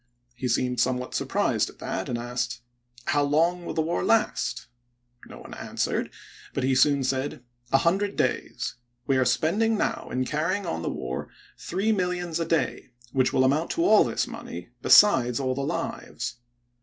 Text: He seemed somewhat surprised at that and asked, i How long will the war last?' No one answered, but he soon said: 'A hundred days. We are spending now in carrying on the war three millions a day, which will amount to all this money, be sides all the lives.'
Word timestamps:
He 0.33 0.47
seemed 0.47 0.79
somewhat 0.79 1.13
surprised 1.13 1.69
at 1.69 1.77
that 1.77 2.09
and 2.09 2.17
asked, 2.17 2.61
i 3.05 3.11
How 3.11 3.21
long 3.21 3.63
will 3.67 3.75
the 3.75 3.83
war 3.83 4.03
last?' 4.03 4.65
No 5.29 5.37
one 5.37 5.53
answered, 5.53 6.09
but 6.55 6.63
he 6.63 6.73
soon 6.73 7.03
said: 7.03 7.43
'A 7.71 7.77
hundred 7.77 8.15
days. 8.15 8.77
We 9.05 9.17
are 9.17 9.25
spending 9.25 9.77
now 9.77 10.09
in 10.11 10.25
carrying 10.25 10.65
on 10.65 10.81
the 10.81 10.89
war 10.89 11.29
three 11.59 11.91
millions 11.91 12.39
a 12.39 12.45
day, 12.45 12.89
which 13.11 13.31
will 13.31 13.43
amount 13.43 13.69
to 13.73 13.85
all 13.85 14.03
this 14.03 14.25
money, 14.25 14.69
be 14.81 14.89
sides 14.89 15.39
all 15.39 15.53
the 15.53 15.61
lives.' 15.61 16.37